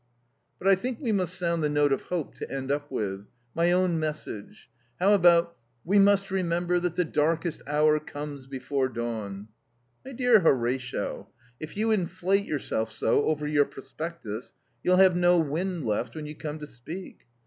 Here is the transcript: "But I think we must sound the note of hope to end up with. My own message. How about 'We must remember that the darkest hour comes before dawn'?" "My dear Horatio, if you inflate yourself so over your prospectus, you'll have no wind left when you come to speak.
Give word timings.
"But 0.57 0.67
I 0.67 0.73
think 0.73 0.99
we 0.99 1.11
must 1.11 1.35
sound 1.35 1.61
the 1.61 1.69
note 1.69 1.93
of 1.93 2.01
hope 2.05 2.33
to 2.37 2.51
end 2.51 2.71
up 2.71 2.89
with. 2.91 3.27
My 3.53 3.71
own 3.71 3.99
message. 3.99 4.67
How 4.99 5.13
about 5.13 5.55
'We 5.85 5.99
must 5.99 6.31
remember 6.31 6.79
that 6.79 6.95
the 6.95 7.05
darkest 7.05 7.61
hour 7.67 7.99
comes 7.99 8.47
before 8.47 8.89
dawn'?" 8.89 9.49
"My 10.03 10.13
dear 10.13 10.39
Horatio, 10.39 11.29
if 11.59 11.77
you 11.77 11.91
inflate 11.91 12.45
yourself 12.45 12.91
so 12.91 13.25
over 13.25 13.45
your 13.45 13.65
prospectus, 13.65 14.53
you'll 14.83 14.97
have 14.97 15.15
no 15.15 15.37
wind 15.37 15.85
left 15.85 16.15
when 16.15 16.25
you 16.25 16.33
come 16.33 16.57
to 16.57 16.65
speak. 16.65 17.27